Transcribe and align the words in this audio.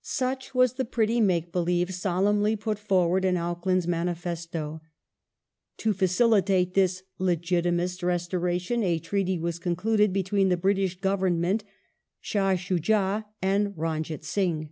Such 0.00 0.54
was 0.54 0.72
the 0.80 0.84
pretty 0.86 1.20
make 1.20 1.52
believe 1.52 1.92
solemnly 1.92 2.56
put 2.56 2.78
forward 2.78 3.22
in 3.22 3.36
Auckland's 3.36 3.86
manifesto. 3.86 4.80
To 5.76 5.92
facilitate 5.92 6.72
this 6.72 7.02
"legitimist" 7.18 8.00
restora 8.00 8.58
tion, 8.58 8.82
a 8.82 8.98
treaty 8.98 9.38
was 9.38 9.58
concluded 9.58 10.10
between 10.10 10.48
the 10.48 10.56
British 10.56 10.98
Government, 10.98 11.64
Shdh 12.22 12.56
Shujji, 12.56 13.26
and 13.42 13.74
Ranjit 13.76 14.24
Singh. 14.24 14.70